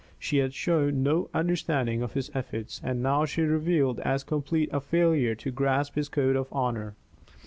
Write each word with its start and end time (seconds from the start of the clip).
She 0.17 0.37
had 0.37 0.55
shown 0.55 1.03
no 1.03 1.29
understanding 1.31 2.01
of 2.01 2.13
his 2.13 2.31
efforts, 2.33 2.81
and 2.83 3.03
now 3.03 3.23
she 3.25 3.43
revealed 3.43 3.99
as 3.99 4.23
complete 4.23 4.69
a 4.73 4.81
failure 4.81 5.35
to 5.35 5.51
grasp 5.51 5.93
his 5.93 6.09
code 6.09 6.35
of 6.35 6.47
honor. 6.51 6.95